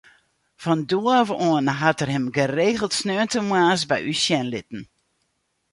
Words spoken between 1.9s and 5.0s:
er him geregeld sneontemoarns by ús sjen litten.